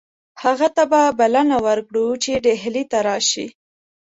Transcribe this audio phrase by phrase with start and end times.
[0.43, 3.47] هغه ته به بلنه ورکړو چې ډهلي ته راشي.